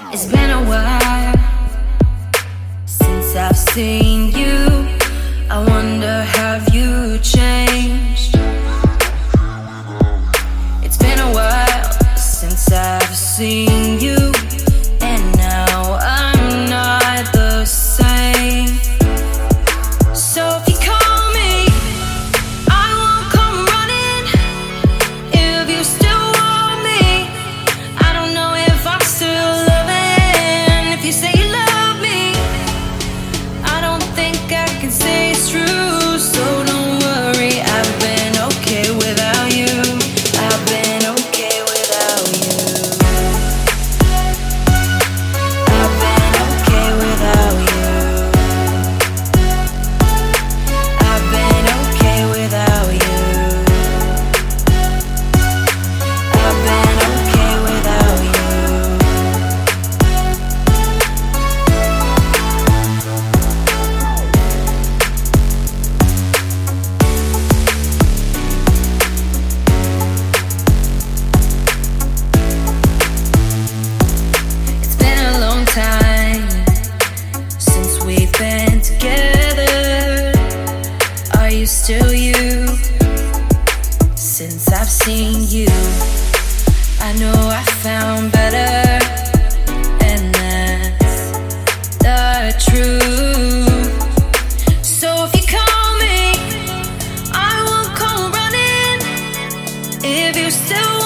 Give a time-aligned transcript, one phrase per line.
[0.00, 1.34] It's been a while
[2.86, 4.86] since I've seen you.
[5.50, 8.36] I wonder, have you changed?
[10.84, 13.87] It's been a while since I've seen
[81.68, 82.66] still you.
[84.16, 85.68] Since I've seen you,
[86.98, 89.04] I know I found better,
[90.02, 91.30] and that's
[91.98, 93.92] the truth.
[94.82, 96.32] So if you call me,
[97.32, 99.00] I won't come running.
[100.02, 100.97] If you still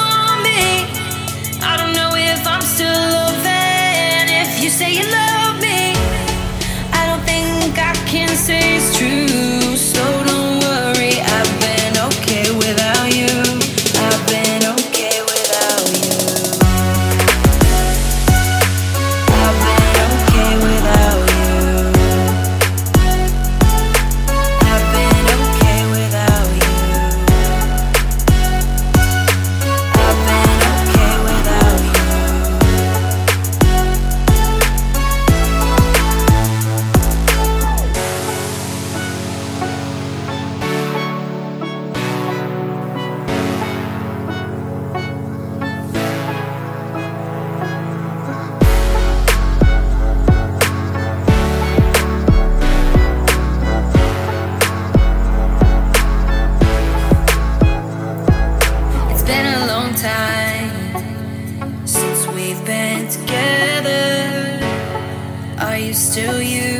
[66.12, 66.76] to you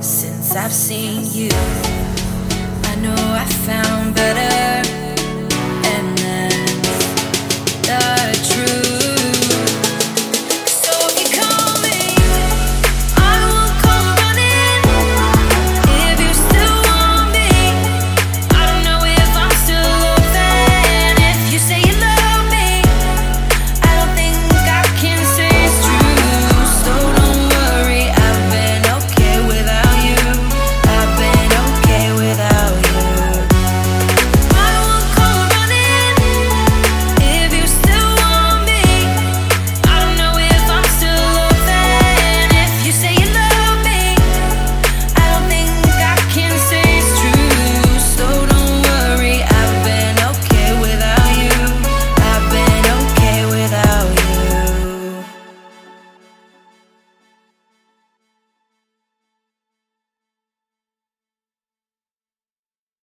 [0.00, 1.97] since I've seen you.